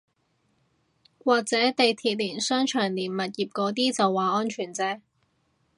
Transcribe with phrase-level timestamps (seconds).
[1.19, 4.99] 或者地鐵連商場連物業嗰啲就話安全啫